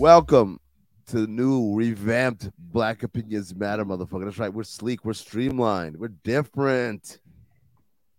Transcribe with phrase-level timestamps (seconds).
[0.00, 0.60] Welcome
[1.08, 4.24] to the new revamped Black Opinions Matter, motherfucker.
[4.24, 4.52] That's right.
[4.52, 5.04] We're sleek.
[5.04, 5.98] We're streamlined.
[5.98, 7.18] We're different.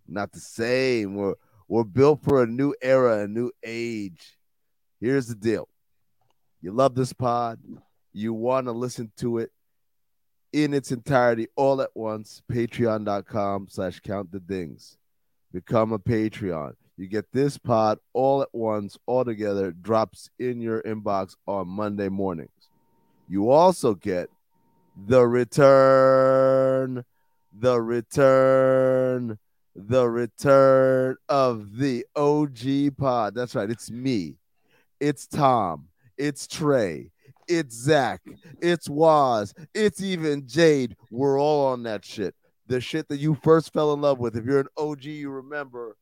[0.08, 1.16] Not the same.
[1.16, 1.34] We're
[1.68, 4.38] we're built for a new era, a new age.
[5.00, 5.68] Here's the deal.
[6.62, 7.60] You love this pod.
[8.14, 9.50] You want to listen to it
[10.54, 12.44] in its entirety all at once.
[12.48, 15.00] Patreon.com slash count the dings.
[15.52, 16.74] Become a Patreon.
[17.02, 22.10] You get this pod all at once, all together, drops in your inbox on Monday
[22.10, 22.52] mornings.
[23.28, 24.30] You also get
[25.08, 27.04] the return,
[27.60, 29.40] the return,
[29.76, 33.34] the return of the OG pod.
[33.34, 33.72] That's right.
[33.72, 34.36] It's me.
[35.00, 35.88] It's Tom.
[36.20, 37.10] It's Trey.
[37.48, 38.22] It's Zach.
[38.62, 39.56] It's Waz.
[39.74, 40.96] It's even Jade.
[41.10, 42.36] We're all on that shit.
[42.68, 44.38] The shit that you first fell in love with.
[44.38, 45.96] If you're an OG, you remember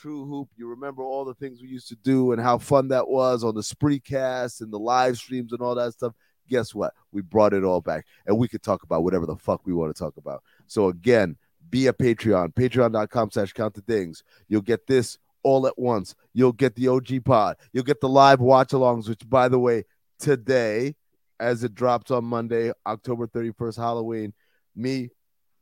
[0.00, 0.48] True Hoop.
[0.56, 3.54] You remember all the things we used to do and how fun that was on
[3.54, 6.14] the Spreecast and the live streams and all that stuff.
[6.48, 6.94] Guess what?
[7.12, 9.94] We brought it all back and we could talk about whatever the fuck we want
[9.94, 10.42] to talk about.
[10.66, 11.36] So again,
[11.68, 14.24] be a Patreon, patreon.com slash count the things.
[14.48, 16.14] You'll get this all at once.
[16.32, 17.56] You'll get the OG pod.
[17.72, 19.84] You'll get the live watch alongs, which by the way,
[20.18, 20.94] today,
[21.38, 24.32] as it drops on Monday, October 31st, Halloween,
[24.74, 25.10] me,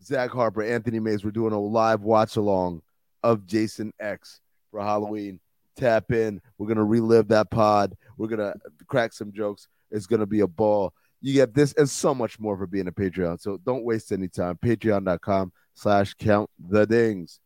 [0.00, 2.82] Zach Harper, Anthony Mays, we're doing a live watch along
[3.22, 4.40] of Jason X
[4.70, 5.40] for Halloween.
[5.76, 6.40] Tap in.
[6.56, 7.96] We're gonna relive that pod.
[8.16, 8.54] We're gonna
[8.86, 9.68] crack some jokes.
[9.90, 10.92] It's gonna be a ball.
[11.20, 13.40] You get this and so much more for being a Patreon.
[13.40, 14.56] So don't waste any time.
[14.56, 17.40] Patreon.com slash count the dings.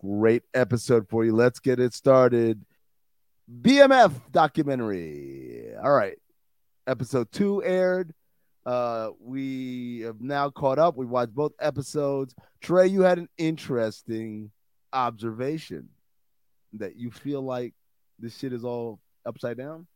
[0.00, 1.34] Great episode for you.
[1.34, 2.64] Let's get it started.
[3.60, 5.74] BMF documentary.
[5.82, 6.18] All right.
[6.86, 8.12] Episode two aired.
[8.64, 10.96] Uh, we have now caught up.
[10.96, 12.34] We watched both episodes.
[12.60, 14.50] Trey, you had an interesting
[14.92, 15.88] observation
[16.74, 17.74] that you feel like
[18.18, 19.86] this shit is all upside down?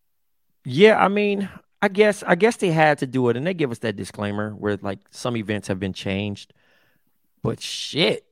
[0.65, 1.49] Yeah, I mean,
[1.81, 4.51] I guess I guess they had to do it, and they give us that disclaimer
[4.53, 6.53] where like some events have been changed,
[7.43, 8.27] but shit,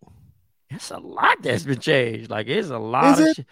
[0.71, 2.31] it's a lot that's been changed.
[2.31, 3.37] Like it's a lot Is of it?
[3.37, 3.47] shit.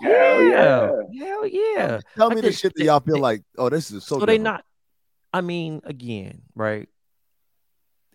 [0.00, 2.00] Hell yeah, hell yeah.
[2.16, 4.26] Tell Like me the shit that y'all feel they- like, oh, this is so, so
[4.26, 4.64] they not.
[5.32, 6.88] I mean, again, right?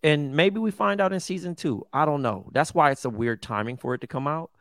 [0.03, 1.87] And maybe we find out in season two.
[1.93, 2.49] I don't know.
[2.51, 4.51] That's why it's a weird timing for it to come out.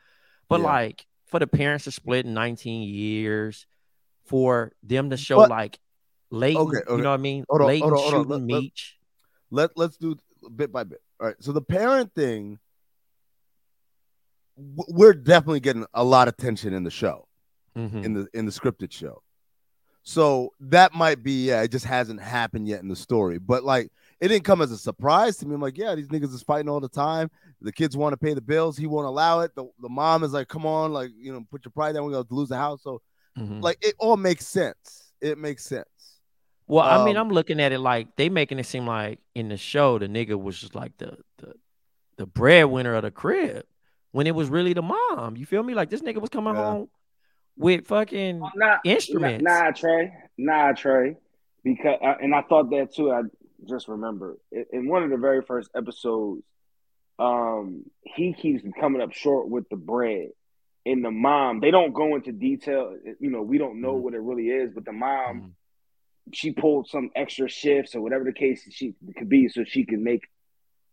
[0.49, 0.67] But Yeah.
[0.67, 3.67] like for the parents to split in 19 years,
[4.25, 5.81] for them to show But- like
[6.31, 6.93] late, Okay, okay.
[6.97, 7.45] you know what I mean?
[7.51, 8.21] Hold on, Leighton hold on, hold on.
[8.21, 8.99] shooting Let- let- Meech.
[9.51, 10.17] Let let's do
[10.55, 11.03] bit by bit.
[11.21, 11.37] All right.
[11.41, 12.59] So the parent thing,
[14.57, 17.27] we're definitely getting a lot of tension in the show,
[17.77, 18.05] Mhm.
[18.05, 19.23] in the in the scripted show.
[20.05, 23.39] So that might be yeah, it just hasn't happened yet in the story.
[23.39, 23.91] But like
[24.23, 25.55] it didn't come as a surprise to me.
[25.55, 27.29] I'm like, yeah, these niggas is fighting all the time.
[27.61, 28.77] The kids want to pay the bills.
[28.79, 29.53] He won't allow it.
[29.57, 32.05] The, the mom is like, come on, like, you know, put your pride down.
[32.05, 32.83] We're going to lose the house.
[32.85, 33.03] So,
[33.37, 33.61] Mhm.
[33.63, 35.13] like, it all makes sense.
[35.21, 35.87] It makes sense.
[36.69, 39.49] Well, I mean, Um, I'm looking at it like they making it seem like in
[39.49, 41.55] the show the nigga was just like the the
[42.17, 43.65] the breadwinner of the crib
[44.13, 45.37] when it was really the mom.
[45.37, 45.75] You feel me?
[45.75, 46.63] Like this nigga was coming Yeah.
[46.63, 46.89] home
[47.57, 49.43] with fucking Nah, nah, instruments.
[49.43, 50.13] Nah, Trey.
[50.39, 51.17] Nah, Trey.
[51.65, 53.11] Because uh, and I thought that too.
[53.11, 53.23] I
[53.69, 56.43] just remember in, one of the very first episodes,
[57.19, 60.29] um, he keeps coming up short with the bread.
[60.85, 62.97] And the mom, they don't go into detail.
[63.21, 64.01] You know, we don't know Mhm.
[64.03, 66.35] what it really is, but the mom, Mhm.
[66.35, 70.01] she pulled some extra shifts or whatever the case she could be, so she could
[70.01, 70.23] make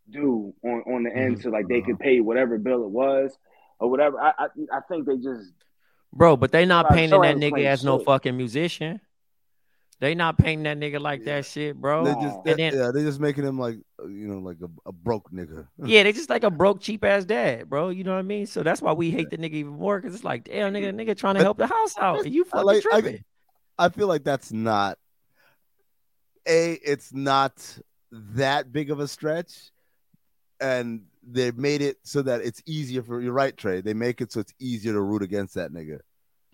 [0.08, 1.42] do on on the end, Mhm.
[1.42, 3.36] so like they could pay whatever bill it was
[3.78, 4.20] or whatever.
[4.20, 5.52] I I, I think they just
[6.12, 9.00] Bro, but they not painting that nigga as no fucking musician.
[10.00, 11.36] They not painting that nigga like Yeah.
[11.36, 12.04] that shit, bro.
[12.04, 14.88] They just, And then- yeah, they just making him like, uh, you know, like a,
[14.88, 15.66] a broke nigga.
[15.84, 17.90] Yeah, they just like a broke, cheap ass dad, bro.
[17.90, 18.46] You know what I mean?
[18.46, 21.16] So that's why we hate the nigga even more because it's like, damn, nigga, nigga
[21.16, 23.24] trying to help the house out, and you I fucking like- tripping.
[23.78, 24.98] I feel like that's not
[26.48, 26.72] a.
[26.84, 27.78] It's not
[28.12, 29.70] that big of a stretch,
[30.60, 33.80] and they made it so that it's easier for you're right, Trey.
[33.80, 36.00] They make it so it's easier to root against that nigga,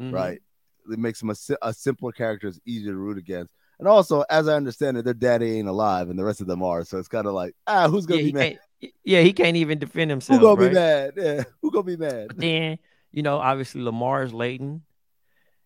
[0.00, 0.12] Mhm.
[0.12, 0.42] right?
[0.90, 2.48] It makes him a, a simpler character.
[2.48, 6.10] It's easier to root against, and also, as I understand it, their daddy ain't alive,
[6.10, 6.84] and the rest of them are.
[6.84, 8.92] So it's kind of like, ah, who's gonna Yeah, be he mad?
[9.04, 10.42] yeah, he can't even defend Who himself.
[10.42, 10.70] gonna right?
[10.70, 11.12] be mad?
[11.16, 12.28] Yeah, who gonna be mad?
[12.28, 12.78] But then,
[13.12, 14.82] you know, obviously Lamar is Leighton,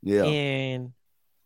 [0.02, 0.92] Yeah, and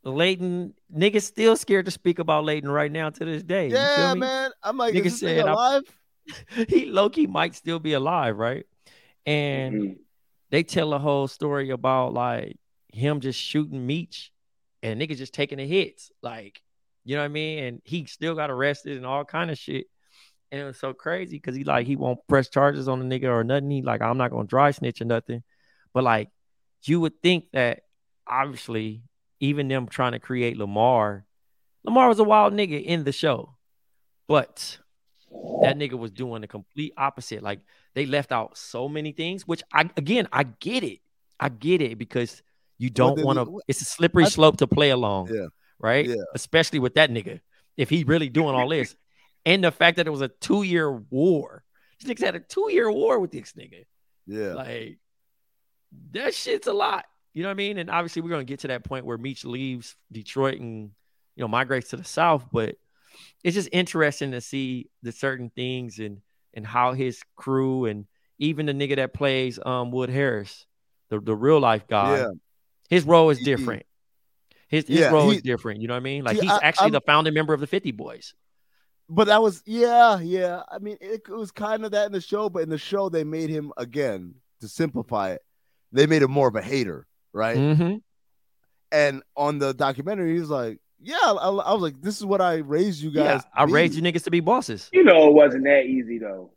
[0.05, 3.69] Leighton niggas still scared to speak about Leighton right now to this day.
[3.69, 4.21] You yeah, feel me?
[4.21, 4.51] man.
[4.63, 5.83] I'm like, Nigga is this said, nigga I'm- alive?
[6.69, 8.67] he low key might still be alive, right?
[9.27, 9.97] And Mhm.
[10.51, 12.57] they tell a whole story about like
[12.95, 14.33] him just shooting Meech
[14.83, 16.63] and niggas just taking the hits, like
[17.05, 17.65] you know what I mean.
[17.65, 19.87] And he still got arrested and all kind of shit.
[20.51, 23.29] And it was so crazy because he like he won't press charges on the nigga
[23.29, 23.71] or nothing.
[23.71, 25.43] He like I'm not gonna dry snitch or nothing.
[25.93, 26.31] But like
[26.85, 27.83] you would think that
[28.27, 29.03] obviously
[29.41, 31.27] even them trying to create Lamar,
[31.83, 33.57] Lamar was a wild nigga in the show,
[34.29, 34.79] but
[35.61, 37.43] that nigga was doing the complete opposite.
[37.43, 37.61] Like
[37.95, 41.01] they left out so many things, which I again I get it.
[41.41, 42.43] I get it because
[42.79, 43.61] you don't want to.
[43.69, 45.35] It's a slippery I- slope to play along.
[45.35, 45.47] Yeah.
[45.79, 46.07] Right.
[46.07, 46.23] Yeah.
[46.35, 47.41] Especially with that nigga,
[47.77, 48.95] if he really doing all this,
[49.47, 51.63] and the fact that it was a two year war.
[52.01, 53.85] These niggas had a two year war with this nigga.
[54.27, 54.99] Yeah, Like
[56.13, 57.05] that shit's a lot.
[57.33, 57.79] You know what I mean?
[57.79, 60.91] And obviously we're gonna get to that point where Meech leaves Detroit and
[61.37, 62.77] you know migrates to the South, but
[63.43, 66.19] it's just interesting to see the certain things and
[66.55, 68.07] and how his crew and
[68.39, 70.67] even the nigga that plays um Wood Harris,
[71.11, 72.31] the, the real life guy, yeah.
[72.91, 73.85] His role is different.
[74.69, 75.81] His, his Yeah, role he- is different.
[75.81, 76.25] You know what I mean?
[76.25, 78.35] Like See, he's I- actually I'm- the founding member of the 50 Boys.
[79.09, 80.63] But that was yeah, yeah.
[80.71, 83.11] I mean, it, it was kind of that in the show, but in the show
[83.11, 85.43] they made him again to simplify it.
[85.93, 87.57] They made him more of a hater, right?
[87.57, 88.01] Mhm.
[88.91, 92.41] And on the documentary, he was like, "Yeah, I, I was like, this is what
[92.41, 93.43] I raised you guys.
[93.43, 94.89] to I raised you niggas to be bosses.
[94.93, 96.53] You know, it wasn't that easy though.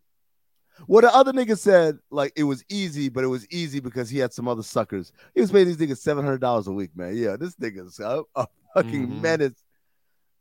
[0.88, 4.20] Well, the other nigga said like it was easy, but it was easy because he
[4.20, 5.12] had some other suckers.
[5.34, 7.16] He was paying these niggas seven hundred dollars a week, man.
[7.16, 9.22] Yeah, this nigga's a, a fucking Mhm.
[9.22, 9.64] menace.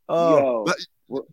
[0.09, 0.77] Uh, but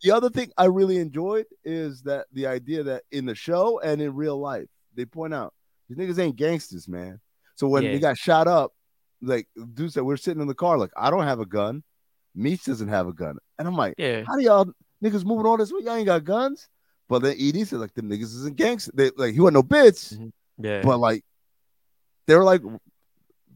[0.01, 4.01] the other thing I really enjoyed is that the idea that in the show and
[4.01, 5.53] in real life, they point out
[5.89, 7.19] these niggas ain't gangsters, man.
[7.55, 7.91] So when Yeah.
[7.91, 8.73] they got shot up,
[9.21, 11.83] like dude said, we're sitting in the car, like I don't have a gun.
[12.35, 14.23] Meech doesn't have a gun, and I'm like, Yeah.
[14.25, 14.65] how do y'all
[15.03, 15.81] niggas moving all this way?
[15.83, 16.67] Y'all ain't got guns.
[17.13, 18.93] But then Edie said, like them niggas isn't gangsters.
[18.95, 20.31] They like he wasn't no bitch, Mhm.
[20.57, 20.81] Yeah.
[20.83, 21.23] but like
[22.27, 22.61] they were like,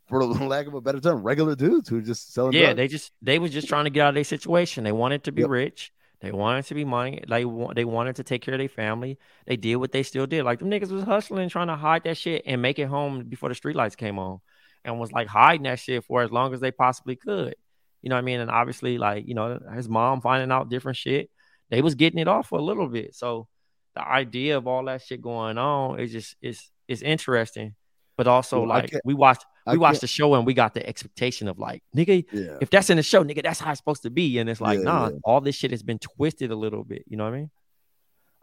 [0.08, 0.24] for
[0.54, 2.54] lack of a better term, regular dudes who were just selling.
[2.54, 2.78] Yeah, drugs.
[2.78, 4.84] they just they was just trying to get out of their situation.
[4.84, 5.50] They wanted to be Yep.
[5.50, 5.92] rich.
[6.22, 7.22] They wanted to be money.
[7.28, 9.18] They wa- they wanted to take care of their family.
[9.46, 10.44] They did what they still did.
[10.46, 13.50] Like them niggas was hustling, trying to hide that shit and make it home before
[13.50, 14.40] the streetlights came on,
[14.86, 17.56] and was like hiding that shit for as long as they possibly could.
[18.02, 18.40] You know what I mean?
[18.40, 21.30] And obviously, like you know, his mom finding out different shit.
[21.70, 23.14] They was getting it off for a little bit.
[23.16, 23.48] So
[23.96, 27.76] the idea of all that shit going on is just it's it's interesting,
[28.16, 30.54] but also Well, like can't- we watched I we watched can't- the show and we
[30.54, 32.58] got the expectation of like nigga yeah.
[32.62, 34.38] if that's in the show, nigga, that's how it's supposed to be.
[34.40, 35.16] And it's like, Yeah, nah, yeah.
[35.26, 37.04] all this shit has been twisted a little bit.
[37.08, 37.52] You know what I mean?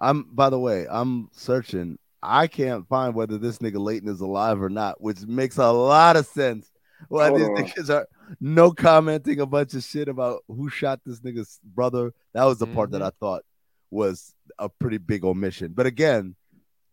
[0.01, 1.99] I'm by the way, I'm searching.
[2.23, 6.17] I can't find whether this nigga Leighton is alive or not, which makes a lot
[6.17, 6.71] of sense.
[7.11, 7.57] Well, Hold these on.
[7.57, 8.07] niggas are
[8.41, 12.13] no commenting a bunch of shit about who shot this nigga's brother.
[12.33, 13.07] That was the part that Mhm.
[13.07, 13.43] I thought
[13.91, 15.73] was a pretty big omission.
[15.73, 16.35] But again,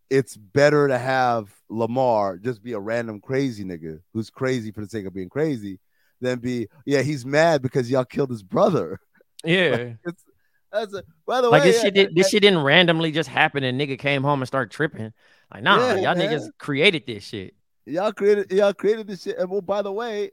[0.09, 4.89] it's better to have Lamar just be a random crazy nigga who's crazy for the
[4.89, 5.79] sake of being crazy
[6.19, 8.99] than be, yeah, he's mad because y'all killed his brother.
[9.43, 9.93] Yeah.
[10.05, 10.23] It's
[10.71, 13.63] That's a, by the Like way, this shit, did, this shit didn't randomly just happen
[13.63, 15.11] and nigga came home and started tripping.
[15.51, 16.29] Like, nah, Yeah, y'all man.
[16.29, 17.55] niggas created this shit.
[17.87, 19.39] y'all created y'all created this shit.
[19.39, 20.29] And well, by the way,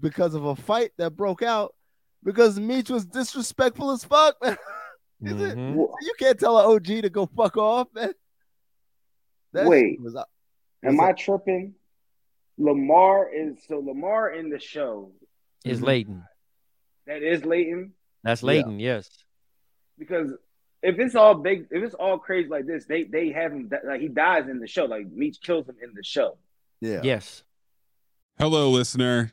[0.00, 1.74] because of a fight that broke out,
[2.24, 4.56] because Meech was disrespectful as fuck, man.
[5.22, 5.56] Is it?
[5.56, 5.72] Mhm.
[5.74, 8.12] Wh- You can't tell an OG to go fuck off, man.
[9.52, 9.92] That Wait.
[9.92, 10.14] shit was,
[10.84, 11.74] Am What's I tripping?
[12.58, 15.12] Lamar is so Lamar in the show.
[15.64, 15.84] is Mhm.
[15.84, 16.24] Leighton.
[17.06, 18.46] That is Leighton That's Yeah.
[18.46, 19.08] Leighton, yes.
[19.98, 20.32] because
[20.82, 23.80] if it's all big, if it's all crazy like this, they they have him di-
[23.84, 24.84] like he dies in the show.
[24.84, 26.36] Like Meech kills him in the show.
[26.80, 27.00] yeah.
[27.02, 27.42] Yes.
[28.38, 29.32] Hello, listener.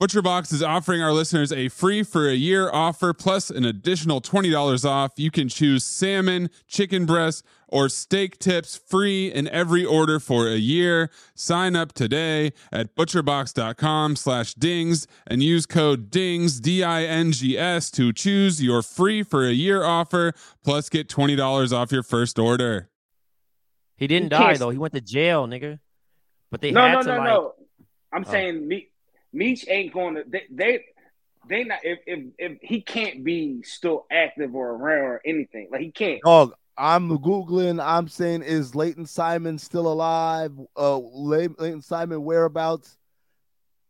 [0.00, 4.82] ButcherBox is offering our listeners a free for a year offer plus an additional $20
[4.88, 5.12] off.
[5.18, 10.56] You can choose salmon, chicken breast, or steak tips free in every order for a
[10.56, 11.10] year.
[11.34, 18.80] Sign up today at butcherbox.com slash dings and use code DINGS, D-I-N-G-S to choose your
[18.80, 20.32] free for a year offer
[20.64, 22.88] plus get $20 off your first order.
[23.98, 24.70] He didn't die though.
[24.70, 25.78] He went to jail, nigga.
[26.50, 27.54] But they no, had no, to no, like no.
[28.14, 28.30] I'm Oh.
[28.30, 28.89] saying Meech,
[29.32, 30.24] Meech ain't going to.
[30.26, 30.84] They, they,
[31.48, 31.80] they not.
[31.84, 36.20] If, if if he can't be still active or around or anything, like he can't.
[36.24, 37.82] Dog, I'm googling.
[37.84, 40.52] I'm saying, is Leighton Simon still alive?
[40.76, 42.96] Uh, Ley- Leighton Simon whereabouts?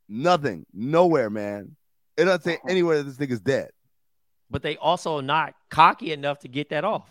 [0.09, 0.67] Nothing.
[0.73, 1.77] Nowhere, man.
[2.17, 3.71] It doesn't say anywhere that this nigga's dead.
[4.51, 7.09] but they also not cocky enough to get that off.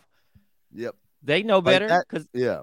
[0.74, 0.96] Yep.
[1.24, 2.62] They know better that- because Yeah.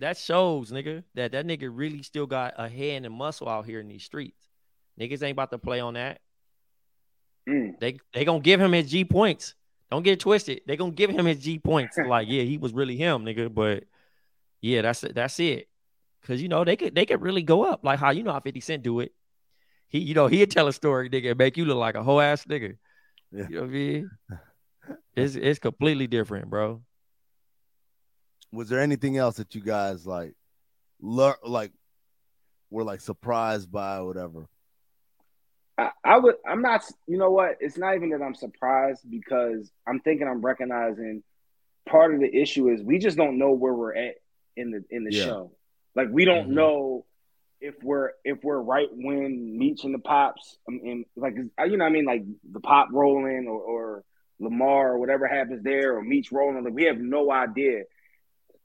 [0.00, 3.80] that shows, nigga, that that nigga really still got a hand and muscle out here
[3.80, 4.45] in these streets.
[5.00, 6.20] Niggas ain't about to play on that.
[7.48, 7.78] Mm.
[7.78, 9.54] They they gonna give him his G points.
[9.90, 10.62] Don't get it twisted.
[10.66, 11.96] They gonna give him his G points.
[12.06, 13.52] like, yeah, he was really him, nigga.
[13.52, 13.84] But
[14.60, 15.14] yeah, that's it.
[15.14, 15.68] That's it.
[16.24, 17.84] Cause you know they could they could really go up.
[17.84, 19.12] Like how you know how 50 Cent do it.
[19.88, 22.20] He, you know, he'd tell a story, nigga, and make you look like a whole
[22.20, 22.76] ass nigga.
[23.30, 23.46] Yeah.
[23.48, 24.10] You know what I mean?
[25.16, 26.82] It's it's completely different, bro.
[28.52, 30.34] Was there anything else that you guys like,
[31.00, 31.72] learn like,
[32.70, 34.46] were like surprised by or whatever?
[35.78, 36.36] I, I would.
[36.46, 36.82] I'm not.
[37.06, 37.56] You know what?
[37.60, 41.22] It's not even that I'm surprised because I'm thinking I'm recognizing
[41.88, 44.14] part of the issue is we just don't know where we're at
[44.56, 45.24] in the in the Yeah.
[45.24, 45.52] show.
[45.94, 46.54] Like we don't Mhm.
[46.54, 47.06] know
[47.60, 51.84] if we're if we're right when Meech and the pops um, and like you know
[51.84, 54.04] what I mean like the pop rolling or, or
[54.38, 57.84] Lamar or whatever happens there or Meech rolling like we have no idea.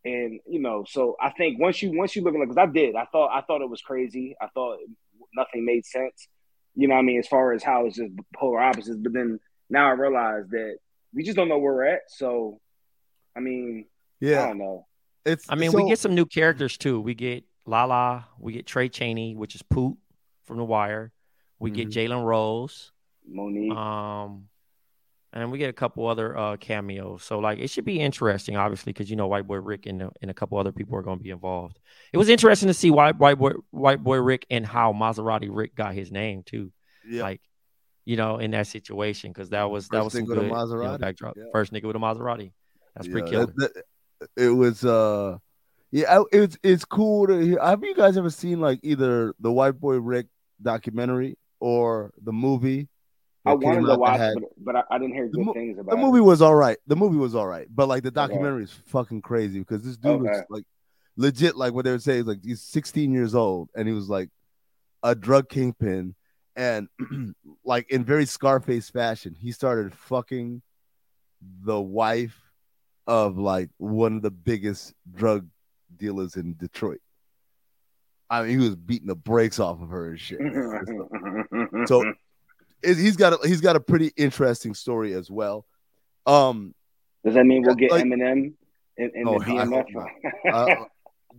[0.04, 2.72] And you know, so I think once you once you look at it, because I
[2.72, 4.36] did, I thought I thought it was crazy.
[4.42, 4.80] I thought
[5.36, 6.28] nothing made sense.
[6.76, 8.98] You know, what I mean, as far as how it's just polar opposites.
[8.98, 10.78] But then now I realize that
[11.14, 12.02] we just don't know where we're at.
[12.08, 12.60] So,
[13.36, 13.86] I mean,
[14.20, 14.88] yeah, I don't know.
[15.26, 15.46] It's.
[15.50, 17.00] I mean, so- we get some new characters too.
[17.02, 19.98] We get Lala, we get Tray Chaney, which is Poot
[20.46, 21.12] from The Wire.
[21.60, 21.94] We get Mhm.
[21.94, 22.92] Jalen Rose,
[23.30, 23.76] Mo'Nique.
[23.76, 24.48] um,
[25.34, 27.24] and we get a couple other uh, cameos.
[27.24, 30.32] So like, it should be interesting, obviously, because you know White Boy Rick and, and
[30.32, 31.80] a couple other people are going to be involved.
[32.14, 35.76] It was interesting to see White White Boy White Boy Rick and how Maserati Rick
[35.76, 36.72] got his name too.
[37.08, 37.24] Yeah.
[37.24, 37.42] Like,
[38.06, 40.78] you know, in that situation, because that was that was some nigga with a good
[40.82, 41.38] you know, backdrop.
[41.38, 41.44] yeah.
[41.52, 42.52] First nigga with a Maserati.
[42.96, 43.54] That's pretty Yeah, killer.
[43.58, 43.84] that- that-
[44.38, 45.36] it was uh
[45.90, 49.80] yeah it's it's cool to hear have you guys ever seen like either the white
[49.80, 50.28] boy rick
[50.62, 52.88] documentary or the movie
[53.46, 55.80] I wanted to watch had- it, but, but I, I didn't hear good mo- things
[55.80, 55.96] about it.
[55.96, 56.26] the movie it.
[56.26, 59.60] was all right the movie was all right but like the documentary is fucking crazy
[59.60, 60.64] because this dude was like
[61.18, 64.10] legit like what they would say is like he's 16 years old and he was
[64.10, 64.30] like
[65.04, 66.14] a drug kingpin
[66.56, 66.88] and
[67.66, 70.62] like in very scarface fashion he started fucking
[71.64, 72.40] the wife
[73.08, 75.48] of like one of the biggest drug
[75.98, 77.02] dealers in Detroit.
[78.30, 80.40] I mean, he was beating the brakes off of her and shit.
[81.88, 82.04] So
[82.84, 85.66] he's got a, he's got a pretty interesting story as well.
[86.26, 86.74] Um,
[87.26, 88.54] does that mean we'll get like- Eminem
[88.98, 90.08] in, in Oh, the I BMF?
[90.52, 90.86] uh,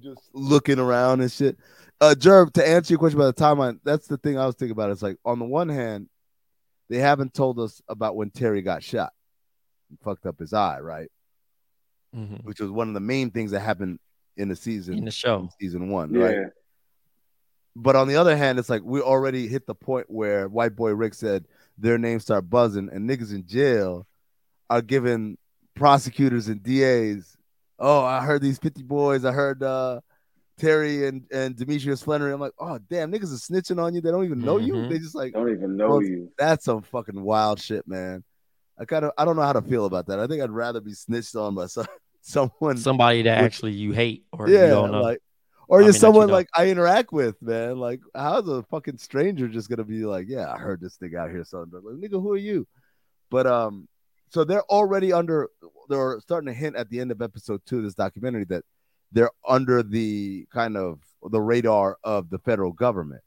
[0.00, 1.56] just looking around and shit.
[2.00, 4.72] Uh, Jerv, to answer your question about the timeline, that's the thing I was thinking
[4.72, 4.90] about.
[4.90, 6.08] It's like on the one hand,
[6.88, 9.12] they haven't told us about when Terry got shot,
[9.88, 11.08] and fucked up his eye, right?
[12.14, 12.44] Mhm.
[12.44, 13.99] Which was one of the main things that happened
[14.37, 15.49] in the season, in the show.
[15.61, 16.20] season one, yeah.
[16.25, 16.46] right?
[17.75, 20.91] But on the other hand, it's like we already hit the point where White Boy
[20.91, 21.47] Rick said
[21.79, 24.07] their names start buzzing, and niggas in jail
[24.69, 25.38] are giving
[25.75, 27.37] prosecutors and DAs.
[27.79, 29.25] Oh, I heard these 50 boys.
[29.25, 30.00] I heard uh
[30.59, 32.33] Terry and, and Demetrius Flenory.
[32.33, 34.00] I'm like, oh damn, niggas are snitching on you.
[34.02, 34.75] They don't even know you.
[34.75, 34.91] Mhm.
[34.91, 36.31] They just like Don't even know Well, you.
[36.38, 38.23] that's some fucking wild shit, man.
[38.79, 40.21] I kind of I don't know how to feel about that.
[40.21, 41.87] I think I'd rather be snitched on by some,
[42.21, 45.00] someone Somebody that Which- actually you hate or you yeah, don't know.
[45.00, 45.22] like
[45.73, 46.35] or I just mean, you someone know.
[46.35, 47.79] like I interact with, man.
[47.79, 51.31] Like, how's a fucking stranger just gonna be like, yeah, I heard this thing out
[51.31, 51.71] here, son.
[51.73, 52.69] Like, nigga, who are you?
[53.31, 53.88] But um,
[54.29, 55.49] so they're already under.
[55.88, 58.64] They're starting to hint at the end of episode two of this documentary that
[59.12, 63.23] they're under the kind of the radar of the federal government.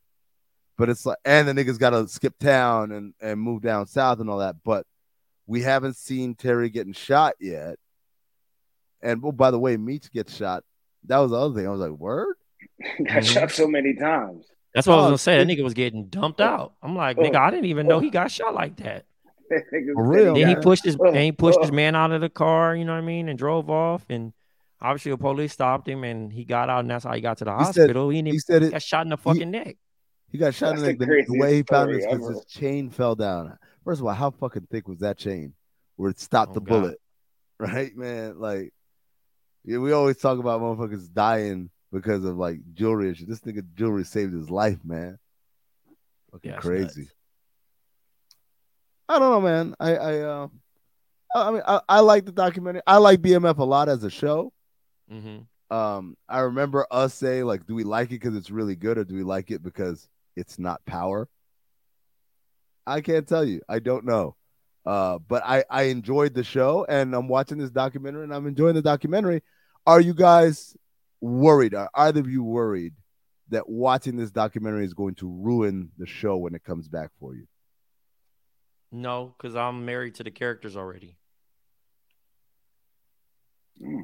[0.77, 4.19] But it's like, and the niggas got to skip town and and move down south
[4.19, 4.57] and all that.
[4.63, 4.85] But
[5.47, 7.79] we haven't seen Terry getting shot yet.
[9.01, 10.63] And oh, by the way, Meech gets shot.
[11.07, 11.67] That was the other thing.
[11.67, 12.35] I was like, word.
[12.81, 13.21] Got mm-hmm.
[13.21, 14.45] shot so many times.
[14.73, 15.37] That's what I was Oh, gonna say.
[15.37, 16.45] That oh, nigga was getting dumped oh.
[16.45, 16.73] out.
[16.83, 17.21] I'm like, Oh.
[17.21, 19.05] nigga, I didn't even know he got shot like that.
[19.49, 20.33] For real?
[20.35, 21.73] Then he pushed his Oh, and he pushed his oh.
[21.73, 24.03] man out of the car, you know what I mean, and drove off.
[24.09, 24.33] And
[24.81, 27.45] obviously the police stopped him and he got out and that's how he got to
[27.45, 28.09] the He said- hospital.
[28.09, 28.71] he, didn't He even, said it.
[28.71, 29.77] got shot in the fucking neck.
[30.31, 31.27] He got shot in That's the, the neck.
[31.27, 33.57] the, the way he found it story because his chain fell down.
[33.85, 35.53] First of all, how fucking thick was that chain
[35.95, 36.67] where it stopped Oh, the God.
[36.81, 36.97] bullet?
[37.57, 38.37] Right, man?
[38.37, 38.73] Like,
[39.65, 43.27] yeah, we always talk about motherfuckers dying because of like jewelry shit.
[43.27, 45.17] This nigga jewelry saved his life, man.
[46.31, 47.01] Fucking Yeah, crazy.
[47.01, 47.13] nuts.
[49.07, 49.75] I don't know, man.
[49.79, 50.47] I I uh,
[51.35, 52.81] I I mean, I, I like the documentary.
[52.87, 54.51] I like BMF a lot as a show.
[55.11, 55.75] Mm-hmm.
[55.75, 59.03] Um, I remember us saying like, do we like it because it's really good, or
[59.03, 61.27] do we like it because it's not power?
[62.87, 63.61] I can't tell you.
[63.67, 64.35] I don't know.
[64.85, 68.75] Uh, but I I enjoyed the show, and I'm watching this documentary, and I'm enjoying
[68.75, 69.41] the documentary.
[69.85, 70.75] Are you guys
[71.21, 71.73] worried?
[71.75, 72.93] Are either of you worried
[73.49, 77.35] that watching this documentary is going to ruin the show when it comes back for
[77.35, 77.45] you?
[78.91, 81.17] No, because I'm married to the characters already.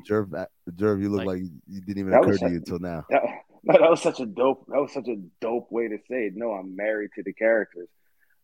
[0.10, 2.80] Jerv, uh, Jerv, you look Like- like, you didn't even occur to like- you until
[2.80, 3.06] now.
[3.10, 3.24] That,
[3.64, 4.66] no, that was such a dope.
[4.68, 6.36] That was such a dope way to say it.
[6.36, 7.88] No, I'm married to the characters.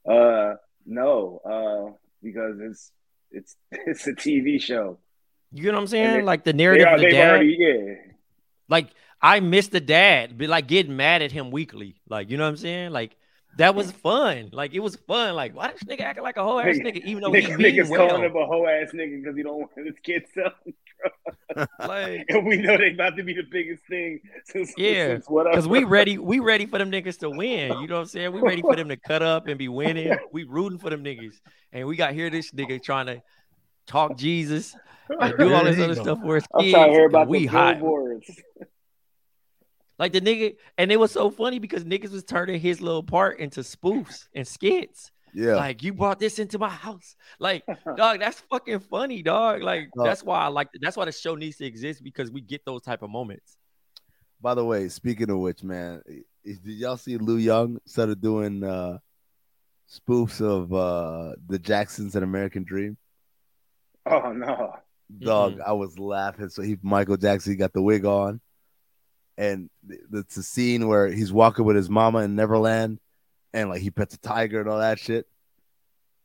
[0.08, 2.92] Uh, no, uh, because it's
[3.32, 5.00] it's it's a TV show.
[5.54, 6.14] You know what I'm saying?
[6.18, 7.30] they- like the narrative of the dad.
[7.30, 7.96] already, yeah.
[8.70, 8.90] like
[9.22, 12.02] I miss the dad, be like getting mad at him weekly.
[12.08, 12.92] Like, you know what I'm saying?
[12.92, 13.16] Like
[13.58, 14.50] that was fun.
[14.52, 15.36] Like it was fun.
[15.36, 17.58] Like, why this nigga acting like a whole ass Nigga- nigga, even though he Niggas,
[17.58, 18.22] niggas calling well?
[18.24, 20.74] him a whole ass nigga because he don't want his kids selling.
[21.80, 25.26] Like, And we know they about to be the biggest thing since, Yeah, since.
[25.28, 27.80] Cause we ready, we ready for them niggas to win.
[27.80, 28.32] You know what I'm saying?
[28.34, 30.16] We ready for them to cut up and be winning.
[30.32, 31.34] We rooting for them niggas,
[31.72, 33.22] and we got here this nigga trying to
[33.88, 34.76] talk Jesus
[35.20, 36.04] and do all this other you go.
[36.04, 36.74] stuff for his I'm kids.
[36.74, 37.76] trying to hear about we the hot.
[37.80, 38.30] billboards.
[40.00, 43.40] Like the nigga, and it was so funny because niggas was turning his little part
[43.40, 45.12] into spoofs and skits.
[45.34, 47.16] Yeah, Like you brought this into my house.
[47.40, 47.64] Like,
[47.96, 49.64] dog, that's fucking funny, dog.
[49.64, 52.42] Like Uh, that's why I like that's why the show needs to exist because we
[52.42, 53.58] get those type of moments.
[54.40, 58.64] By the way, speaking of which, man, i- did y'all see Lou Young started doing
[58.64, 59.00] uh
[59.90, 62.98] spoofs of uh the Jacksons and American Dream?
[64.06, 64.76] Oh no.
[65.20, 65.62] Dog, mm-hmm.
[65.66, 66.50] I was laughing.
[66.50, 68.42] So he Michael Jackson, he got the wig on,
[69.38, 69.70] and
[70.12, 73.00] it's a scene where he's walking with his mama in Neverland,
[73.54, 75.28] and like he pets a tiger and all that shit.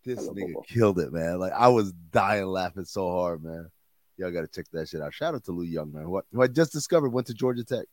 [0.04, 1.38] This nigga killed it, man.
[1.38, 3.70] Like I was dying laughing so hard, man.
[4.16, 5.14] Y'all gotta check that shit out.
[5.14, 6.10] Shout out to Lou Young, man.
[6.10, 7.86] What who I just discovered went to Georgia Tech.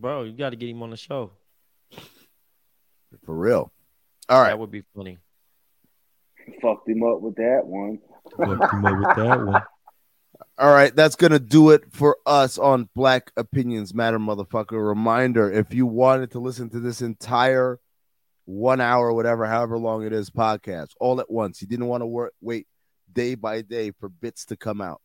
[0.00, 1.32] Bro, you got to get him on the show.
[3.24, 3.70] For real.
[4.28, 4.48] All right.
[4.48, 5.18] That would be funny.
[6.60, 7.98] Fucked him up with that one.
[8.38, 8.50] Him
[8.84, 9.62] up with that one.
[10.58, 14.86] All right, that's gonna do it for us on Black Opinions Matter, motherfucker.
[14.86, 17.80] Reminder: if you wanted to listen to this entire
[18.44, 22.06] one hour, whatever, however long it is, podcast all at once, you didn't want to
[22.06, 22.66] work, wait
[23.12, 25.00] day by day for bits to come out.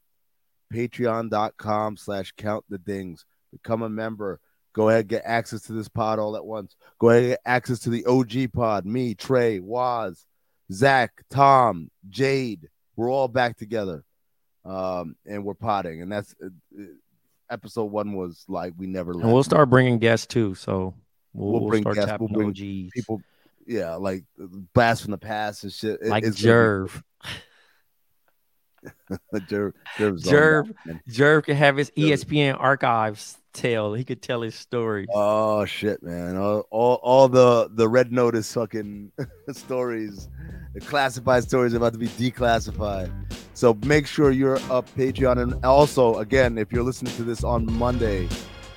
[0.74, 3.26] Patreon.com slash count the dings.
[3.52, 4.40] Become a member.
[4.74, 6.76] Go ahead, get access to this pod all at once.
[7.00, 8.86] Go ahead, get access to the OG pod.
[8.86, 10.26] Me, Trey, Waz,
[10.72, 14.04] Zach, Tom, Jade, we're all back together,
[14.66, 16.84] um, and we're potting, and that's uh, uh,
[17.50, 19.14] episode one was like we never.
[19.14, 19.24] Left.
[19.24, 20.56] And we'll start bringing guests too.
[20.56, 20.94] So
[21.34, 22.92] we'll, We'll we'll bring start guests, we'll bring OGs.
[22.94, 23.22] people.
[23.66, 24.24] Yeah, like
[24.74, 26.02] blast from the past and shit.
[26.02, 27.02] It- like Jerv.
[29.34, 30.74] Jerv, Jerv.
[31.10, 32.12] Jerv could have his Jerv.
[32.12, 33.94] ESPN archives tell.
[33.94, 35.08] He could tell his story.
[35.14, 36.38] Oh shit, man!
[36.38, 39.12] All, all, all the the red notice fucking
[39.52, 40.30] stories,
[40.74, 43.12] the classified stories about to be declassified.
[43.54, 47.72] So make sure you're up Patreon, and also again, if you're listening to this on
[47.74, 48.28] Monday,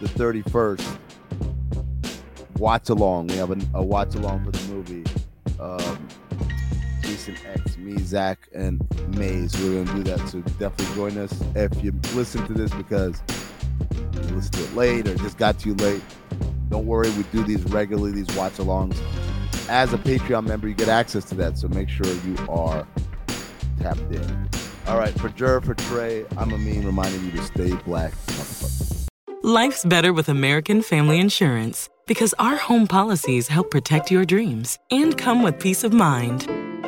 [0.01, 0.99] the 31st,
[2.57, 3.29] watch along.
[3.29, 5.05] We have a, a watch along for the movie.
[5.61, 6.09] Um,
[7.21, 8.81] Jason X, me, Zach, and
[9.17, 9.55] Mays.
[9.61, 10.27] We're gonna do that.
[10.29, 13.23] So definitely join us if you listen to this because
[13.93, 16.03] you listened to it late or just got to you late.
[16.71, 18.99] Don't worry, we do these regularly, these watch alongs.
[19.69, 21.59] As a Patreon member, you get access to that.
[21.59, 22.87] So make sure you are
[23.81, 24.49] tapped in.
[24.87, 28.15] All right, for Jer, for Trey, I'm Amin reminding you to stay black.
[29.43, 35.19] Life's better with American Family Insurance because our home policies help protect your dreams and
[35.19, 36.70] come with peace of mind.